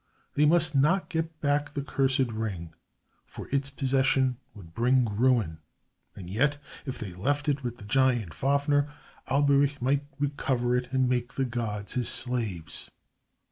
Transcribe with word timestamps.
They 0.33 0.45
must 0.47 0.73
not 0.73 1.09
get 1.09 1.41
back 1.41 1.75
the 1.75 1.83
cursed 1.83 2.31
ring, 2.31 2.73
for 3.23 3.47
its 3.49 3.69
possession 3.69 4.37
would 4.55 4.73
bring 4.73 5.05
ruin. 5.05 5.59
And 6.15 6.27
yet 6.27 6.57
if 6.87 6.97
they 6.97 7.13
left 7.13 7.47
it 7.47 7.61
with 7.63 7.77
the 7.77 7.85
giant 7.85 8.33
Fafner, 8.33 8.91
Alberich 9.27 9.79
might 9.79 10.03
recover 10.17 10.75
it 10.75 10.91
and 10.91 11.07
make 11.07 11.33
the 11.33 11.45
gods 11.45 11.93
his 11.93 12.09
slaves. 12.09 12.89